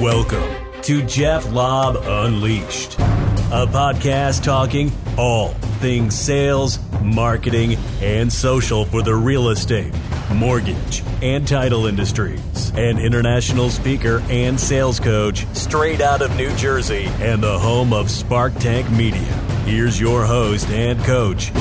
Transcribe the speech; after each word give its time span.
Welcome 0.00 0.80
to 0.80 1.02
Jeff 1.04 1.52
Lobb 1.52 1.96
Unleashed, 2.02 2.94
a 2.98 3.66
podcast 3.66 4.42
talking 4.42 4.90
all 5.18 5.50
things 5.82 6.18
sales, 6.18 6.78
marketing, 7.02 7.76
and 8.00 8.32
social 8.32 8.86
for 8.86 9.02
the 9.02 9.14
real 9.14 9.50
estate, 9.50 9.92
mortgage, 10.32 11.02
and 11.20 11.46
title 11.46 11.84
industries. 11.84 12.70
An 12.70 12.98
international 12.98 13.68
speaker 13.68 14.22
and 14.30 14.58
sales 14.58 14.98
coach 14.98 15.46
straight 15.54 16.00
out 16.00 16.22
of 16.22 16.34
New 16.34 16.56
Jersey 16.56 17.04
and 17.18 17.42
the 17.42 17.58
home 17.58 17.92
of 17.92 18.10
Spark 18.10 18.54
Tank 18.54 18.90
Media. 18.90 19.20
Here's 19.66 20.00
your 20.00 20.24
host 20.24 20.70
and 20.70 20.98
coach, 21.04 21.52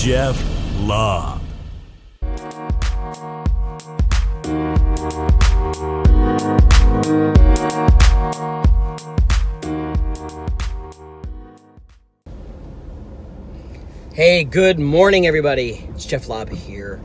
Jeff 0.00 0.42
Lobb. 0.78 1.37
Hey, 14.18 14.42
good 14.42 14.80
morning, 14.80 15.28
everybody. 15.28 15.88
It's 15.90 16.04
Jeff 16.04 16.26
Lobb 16.26 16.48
here. 16.50 17.00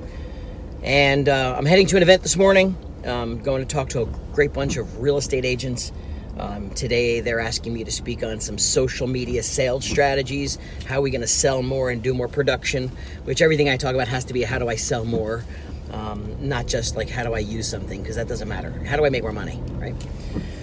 And 0.82 1.30
uh, 1.30 1.54
I'm 1.56 1.64
heading 1.64 1.86
to 1.86 1.96
an 1.96 2.02
event 2.02 2.24
this 2.24 2.36
morning. 2.36 2.76
I'm 3.06 3.38
going 3.44 3.62
to 3.62 3.68
talk 3.68 3.90
to 3.90 4.02
a 4.02 4.06
great 4.34 4.52
bunch 4.52 4.78
of 4.78 5.00
real 5.00 5.18
estate 5.18 5.46
agents. 5.46 5.92
Um, 6.40 6.72
today, 6.72 7.20
they're 7.20 7.40
asking 7.40 7.72
me 7.72 7.84
to 7.84 7.92
speak 7.92 8.24
on 8.24 8.40
some 8.40 8.58
social 8.58 9.06
media 9.06 9.44
sales 9.44 9.86
strategies. 9.86 10.58
How 10.88 10.98
are 10.98 11.02
we 11.02 11.12
going 11.12 11.22
to 11.22 11.28
sell 11.28 11.62
more 11.62 11.92
and 11.92 12.02
do 12.02 12.16
more 12.16 12.28
production? 12.28 12.88
Which 13.26 13.44
everything 13.44 13.70
I 13.70 13.78
talk 13.78 13.94
about 13.94 14.08
has 14.08 14.26
to 14.26 14.34
be 14.34 14.42
how 14.42 14.58
do 14.58 14.68
I 14.68 14.76
sell 14.76 15.06
more? 15.06 15.46
Um, 15.92 16.36
not 16.40 16.66
just 16.66 16.96
like 16.96 17.12
how 17.12 17.22
do 17.22 17.36
I 17.36 17.40
use 17.40 17.70
something, 17.70 18.02
because 18.02 18.16
that 18.16 18.28
doesn't 18.28 18.48
matter. 18.48 18.72
How 18.88 18.98
do 18.98 19.06
I 19.06 19.12
make 19.12 19.22
more 19.22 19.32
money, 19.32 19.62
right? 19.74 19.94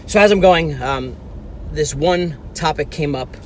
So, 0.09 0.19
as 0.19 0.33
I'm 0.33 0.41
going, 0.41 0.83
um, 0.83 1.17
this 1.71 1.95
one 1.95 2.37
topic 2.55 2.91
came 2.91 3.15
up 3.15 3.37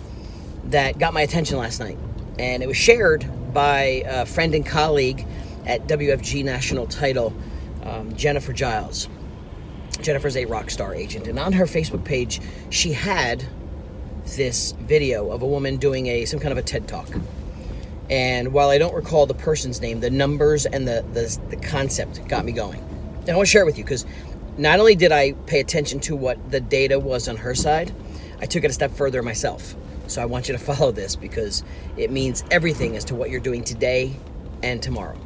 that 0.70 0.98
got 0.98 1.12
my 1.12 1.20
attention 1.20 1.58
last 1.58 1.80
night 1.80 1.98
and 2.38 2.62
it 2.62 2.66
was 2.66 2.76
shared 2.76 3.26
by 3.52 4.02
a 4.06 4.26
friend 4.26 4.54
and 4.54 4.66
colleague 4.66 5.26
at 5.66 5.86
WFG 5.86 6.44
National 6.44 6.86
Title, 6.86 7.32
um, 7.84 8.14
Jennifer 8.16 8.52
Giles. 8.52 9.08
Jennifer's 10.02 10.36
a 10.36 10.44
rock 10.44 10.70
star 10.70 10.94
agent, 10.94 11.28
and 11.28 11.38
on 11.38 11.52
her 11.52 11.64
Facebook 11.64 12.04
page, 12.04 12.40
she 12.70 12.92
had 12.92 13.44
this 14.36 14.72
video 14.72 15.30
of 15.30 15.42
a 15.42 15.46
woman 15.46 15.76
doing 15.76 16.06
a 16.08 16.24
some 16.24 16.40
kind 16.40 16.52
of 16.52 16.58
a 16.58 16.62
TED 16.62 16.88
talk. 16.88 17.08
And 18.10 18.52
while 18.52 18.70
I 18.70 18.78
don't 18.78 18.94
recall 18.94 19.26
the 19.26 19.34
person's 19.34 19.80
name, 19.80 20.00
the 20.00 20.10
numbers 20.10 20.66
and 20.66 20.86
the 20.86 21.04
the, 21.12 21.38
the 21.50 21.56
concept 21.56 22.26
got 22.28 22.44
me 22.44 22.52
going. 22.52 22.80
And 23.20 23.30
I 23.30 23.36
want 23.36 23.46
to 23.46 23.50
share 23.50 23.62
it 23.62 23.66
with 23.66 23.78
you 23.78 23.84
because 23.84 24.04
not 24.58 24.78
only 24.78 24.94
did 24.94 25.12
I 25.12 25.32
pay 25.46 25.60
attention 25.60 26.00
to 26.00 26.16
what 26.16 26.50
the 26.50 26.60
data 26.60 26.98
was 26.98 27.28
on 27.28 27.36
her 27.36 27.54
side, 27.54 27.92
I 28.40 28.46
took 28.46 28.64
it 28.64 28.70
a 28.70 28.74
step 28.74 28.92
further 28.92 29.22
myself. 29.22 29.74
So 30.06 30.22
I 30.22 30.26
want 30.26 30.48
you 30.48 30.56
to 30.56 30.58
follow 30.64 30.92
this 30.92 31.16
because 31.16 31.64
it 31.96 32.10
means 32.10 32.44
everything 32.50 32.96
as 32.96 33.04
to 33.06 33.14
what 33.14 33.30
you're 33.30 33.40
doing 33.40 33.64
today 33.64 34.14
and 34.62 34.82
tomorrow. 34.82 35.18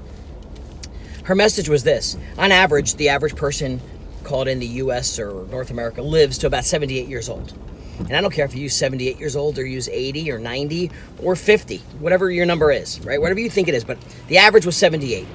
Her 1.24 1.34
message 1.34 1.68
was 1.68 1.84
this 1.84 2.16
On 2.38 2.52
average, 2.52 2.94
the 2.94 3.10
average 3.10 3.36
person 3.36 3.80
called 4.24 4.48
in 4.48 4.58
the 4.58 4.66
US 4.66 5.18
or 5.18 5.46
North 5.50 5.70
America 5.70 6.02
lives 6.02 6.38
to 6.38 6.46
about 6.46 6.64
78 6.64 7.08
years 7.08 7.28
old. 7.28 7.52
And 7.98 8.14
I 8.14 8.20
don't 8.20 8.32
care 8.32 8.44
if 8.44 8.54
you 8.54 8.62
use 8.62 8.76
78 8.76 9.18
years 9.18 9.34
old 9.34 9.58
or 9.58 9.66
use 9.66 9.88
80 9.88 10.30
or 10.30 10.38
90 10.38 10.90
or 11.22 11.34
50, 11.34 11.78
whatever 11.98 12.30
your 12.30 12.46
number 12.46 12.70
is, 12.70 13.00
right? 13.00 13.20
Whatever 13.20 13.40
you 13.40 13.50
think 13.50 13.68
it 13.68 13.74
is, 13.74 13.84
but 13.84 13.98
the 14.28 14.38
average 14.38 14.64
was 14.64 14.76
78. 14.76 15.26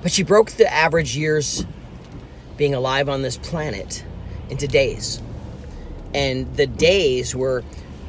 But 0.00 0.10
she 0.10 0.22
broke 0.22 0.52
the 0.52 0.72
average 0.72 1.16
years 1.16 1.64
being 2.56 2.74
alive 2.74 3.08
on 3.08 3.22
this 3.22 3.36
planet 3.36 4.04
into 4.48 4.66
days. 4.66 5.20
And 6.14 6.54
the 6.56 6.66
days 6.66 7.34
were 7.34 7.62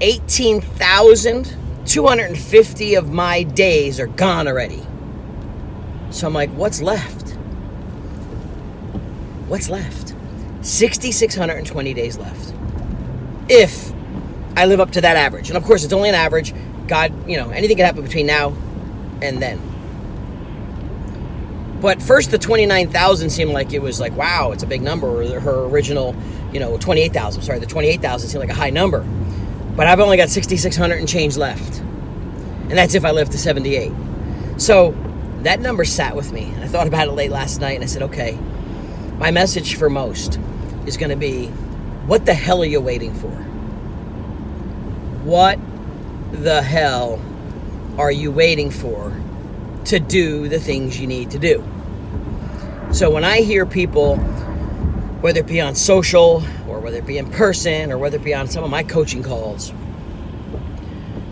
18,250 0.01 2.95
of 2.95 3.13
my 3.13 3.43
days 3.43 3.99
are 3.99 4.07
gone 4.07 4.47
already. 4.47 4.87
So 6.13 6.27
I'm 6.27 6.35
like, 6.35 6.51
what's 6.51 6.83
left? 6.83 7.31
What's 9.49 9.69
left? 9.69 10.15
6,620 10.61 11.95
days 11.95 12.19
left. 12.19 12.55
If 13.49 13.93
I 14.57 14.67
live 14.67 14.81
up 14.81 14.93
to 14.93 15.01
that 15.01 15.17
average. 15.17 15.49
And 15.49 15.57
of 15.57 15.65
course, 15.65 15.85
it's 15.85 15.93
only 15.93 16.09
an 16.09 16.15
average. 16.15 16.55
God, 16.87 17.29
you 17.29 17.37
know, 17.37 17.51
anything 17.51 17.77
can 17.77 17.87
happen 17.87 18.03
between 18.03 18.27
now 18.27 18.55
and 19.23 19.41
then. 19.41 19.61
But 21.81 22.01
first, 22.01 22.31
the 22.31 22.39
29,000 22.39 23.31
seemed 23.31 23.53
like 23.53 23.73
it 23.73 23.81
was 23.81 23.99
like, 23.99 24.15
wow, 24.17 24.53
it's 24.53 24.63
a 24.63 24.67
big 24.67 24.83
number. 24.83 25.09
Or 25.09 25.41
her 25.41 25.65
original, 25.65 26.15
you 26.53 26.61
know, 26.61 26.77
28,000, 26.77 27.43
sorry, 27.43 27.59
the 27.59 27.67
28,000 27.67 28.29
seemed 28.29 28.41
like 28.41 28.51
a 28.51 28.55
high 28.55 28.71
number. 28.71 29.01
But 29.75 29.87
I've 29.87 30.01
only 30.01 30.19
got 30.19 30.29
6,600 30.29 30.99
and 30.99 31.09
change 31.09 31.37
left. 31.37 31.81
And 31.81 32.73
that's 32.73 32.95
if 32.95 33.05
I 33.05 33.11
live 33.11 33.31
to 33.31 33.39
78. 33.39 33.91
So 34.59 34.95
that 35.43 35.61
number 35.61 35.85
sat 35.85 36.15
with 36.15 36.33
me. 36.33 36.45
And 36.45 36.65
I 36.65 36.69
thought 36.69 36.87
about 36.87 37.09
it 37.09 37.13
late 37.13 37.31
last 37.31 37.61
night 37.61 37.75
and 37.75 37.85
I 37.85 37.87
said, 37.87 38.03
okay, 38.03 38.39
my 39.19 39.31
message 39.31 39.77
for 39.77 39.91
most 39.91 40.39
is 40.87 40.97
going 40.97 41.11
to 41.11 41.17
be 41.17 41.47
what 42.07 42.27
the 42.27 42.35
hell 42.35 42.63
are 42.63 42.67
you 42.67 42.81
waiting 42.81 43.15
for? 43.15 43.31
What 45.25 45.59
the 46.33 46.63
hell 46.63 47.21
are 47.99 48.11
you 48.11 48.33
waiting 48.33 48.71
for 48.71 49.17
to 49.85 50.01
do 50.01 50.49
the 50.49 50.59
things 50.59 51.01
you 51.01 51.07
need 51.07 51.31
to 51.33 51.39
do? 51.39 51.63
So 52.93 53.11
when 53.11 53.25
I 53.25 53.43
hear 53.43 53.65
people, 53.65 54.17
whether 55.21 55.41
it 55.41 55.47
be 55.47 55.61
on 55.61 55.75
social 55.75 56.43
or 56.69 56.81
whether 56.81 56.99
it 56.99 57.07
be 57.07 57.19
in 57.19 57.31
person 57.31 57.93
or 57.93 57.99
whether 57.99 58.17
it 58.17 58.25
be 58.25 58.35
on 58.35 58.49
some 58.49 58.65
of 58.65 58.71
my 58.71 58.83
coaching 58.83 59.23
calls, 59.23 59.73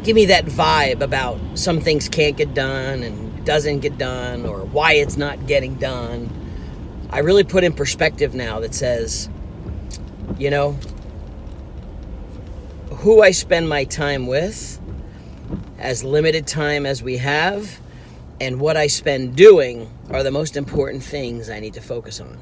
give 0.04 0.14
me 0.14 0.26
that 0.26 0.46
vibe 0.46 1.00
about 1.00 1.38
some 1.54 1.80
things 1.80 2.08
can't 2.08 2.36
get 2.36 2.54
done 2.54 3.02
and 3.02 3.29
doesn't 3.50 3.80
get 3.80 3.98
done 3.98 4.46
or 4.46 4.60
why 4.60 4.92
it's 4.92 5.16
not 5.16 5.48
getting 5.48 5.74
done. 5.74 6.30
I 7.10 7.18
really 7.18 7.42
put 7.42 7.64
in 7.64 7.72
perspective 7.72 8.32
now 8.32 8.60
that 8.60 8.76
says, 8.76 9.28
you 10.38 10.50
know, 10.50 10.78
who 12.98 13.22
I 13.22 13.32
spend 13.32 13.68
my 13.68 13.82
time 13.82 14.28
with, 14.28 14.80
as 15.80 16.04
limited 16.04 16.46
time 16.46 16.86
as 16.86 17.02
we 17.02 17.16
have, 17.16 17.80
and 18.40 18.60
what 18.60 18.76
I 18.76 18.86
spend 18.86 19.34
doing 19.34 19.90
are 20.10 20.22
the 20.22 20.30
most 20.30 20.56
important 20.56 21.02
things 21.02 21.50
I 21.50 21.58
need 21.58 21.74
to 21.74 21.80
focus 21.80 22.20
on. 22.20 22.38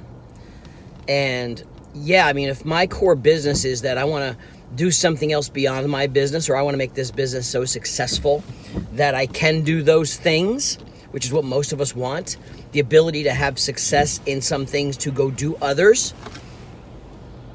And 1.08 1.64
yeah, 1.94 2.26
I 2.26 2.34
mean, 2.34 2.50
if 2.50 2.66
my 2.66 2.86
core 2.86 3.16
business 3.16 3.64
is 3.64 3.80
that 3.80 3.96
I 3.96 4.04
want 4.04 4.36
to 4.36 4.44
do 4.74 4.90
something 4.90 5.32
else 5.32 5.48
beyond 5.48 5.88
my 5.88 6.06
business 6.06 6.50
or 6.50 6.56
I 6.56 6.60
want 6.60 6.74
to 6.74 6.78
make 6.78 6.92
this 6.92 7.10
business 7.10 7.46
so 7.48 7.64
successful 7.64 8.44
that 8.92 9.14
I 9.14 9.24
can 9.24 9.62
do 9.62 9.82
those 9.82 10.14
things, 10.14 10.76
which 11.10 11.24
is 11.24 11.32
what 11.32 11.44
most 11.44 11.72
of 11.72 11.80
us 11.80 11.94
want 11.94 12.36
the 12.72 12.80
ability 12.80 13.24
to 13.24 13.32
have 13.32 13.58
success 13.58 14.20
in 14.26 14.40
some 14.40 14.66
things 14.66 14.96
to 14.98 15.10
go 15.10 15.30
do 15.30 15.56
others. 15.56 16.12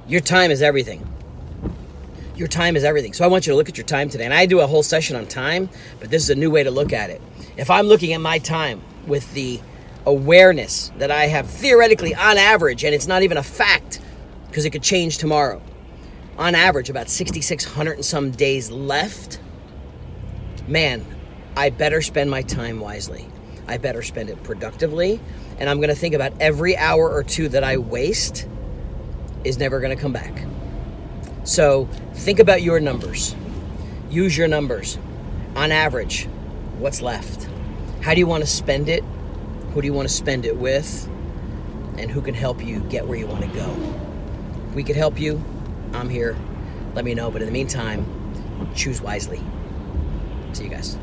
Your 0.08 0.22
time 0.22 0.52
is 0.52 0.62
everything. 0.62 1.08
Your 2.36 2.48
time 2.48 2.76
is 2.76 2.84
everything. 2.84 3.14
So 3.14 3.24
I 3.24 3.28
want 3.28 3.46
you 3.46 3.54
to 3.54 3.58
look 3.58 3.70
at 3.70 3.78
your 3.78 3.86
time 3.86 4.10
today. 4.10 4.26
And 4.26 4.34
I 4.34 4.48
do 4.48 4.60
a 4.60 4.68
whole 4.68 4.84
session 4.84 5.16
on 5.16 5.28
time, 5.28 5.70
but 6.00 6.10
this 6.10 6.24
is 6.24 6.30
a 6.32 6.36
new 6.36 6.50
way 6.50 6.64
to 6.64 6.72
look 6.72 6.92
at 6.92 7.10
it. 7.10 7.22
If 7.58 7.70
I'm 7.70 7.86
looking 7.86 8.14
at 8.14 8.22
my 8.22 8.40
time 8.40 8.82
with 9.06 9.32
the 9.34 9.62
awareness 10.06 10.92
that 10.98 11.12
I 11.12 11.28
have 11.28 11.48
theoretically 11.48 12.16
on 12.16 12.38
average, 12.38 12.84
and 12.84 12.96
it's 12.96 13.08
not 13.08 13.22
even 13.22 13.38
a 13.38 13.44
fact 13.44 14.02
because 14.48 14.66
it 14.66 14.72
could 14.72 14.84
change 14.84 15.20
tomorrow, 15.20 15.62
on 16.38 16.56
average, 16.56 16.90
about 16.90 17.10
6,600 17.10 17.94
and 17.94 18.06
some 18.06 18.32
days 18.32 18.72
left, 18.72 19.40
man, 20.68 21.06
I 21.56 21.70
better 21.70 22.02
spend 22.02 22.32
my 22.32 22.42
time 22.42 22.80
wisely. 22.80 23.28
I 23.68 23.78
better 23.78 24.02
spend 24.02 24.30
it 24.30 24.42
productively. 24.44 25.20
And 25.60 25.70
I'm 25.70 25.78
going 25.78 25.90
to 25.90 25.96
think 25.96 26.14
about 26.14 26.34
every 26.40 26.76
hour 26.76 27.10
or 27.10 27.24
two 27.24 27.50
that 27.50 27.64
I 27.64 27.78
waste 27.78 28.48
is 29.44 29.58
never 29.58 29.80
going 29.80 29.96
to 29.96 30.02
come 30.02 30.14
back. 30.14 30.46
So 31.44 31.86
think 32.14 32.40
about 32.40 32.62
your 32.62 32.80
numbers. 32.80 33.36
Use 34.10 34.38
your 34.38 34.48
numbers. 34.48 34.98
On 35.56 35.72
average, 35.72 36.26
what's 36.80 37.02
left? 37.02 37.48
How 38.02 38.14
do 38.14 38.20
you 38.20 38.28
want 38.28 38.44
to 38.44 38.50
spend 38.50 38.90
it? 38.90 39.04
Who 39.74 39.82
do 39.82 39.88
you 39.88 39.94
want 39.94 40.08
to 40.08 40.14
spend 40.14 40.46
it 40.46 40.58
with? 40.58 41.08
And 41.98 42.10
who 42.10 42.22
can 42.22 42.34
help 42.34 42.64
you 42.64 42.80
get 42.82 43.08
where 43.08 43.18
you 43.18 43.28
want 43.28 43.42
to 43.42 43.50
go? 43.50 43.76
If 44.70 44.76
we 44.76 44.84
could 44.84 44.96
help 44.96 45.20
you, 45.20 45.44
I'm 45.94 46.10
here. 46.10 46.36
Let 46.96 47.06
me 47.06 47.14
know. 47.14 47.30
But 47.30 47.42
in 47.42 47.48
the 47.48 47.54
meantime, 47.54 48.06
choose 48.76 49.02
wisely. 49.02 49.42
See 50.54 50.66
you 50.66 50.70
guys. 50.70 50.98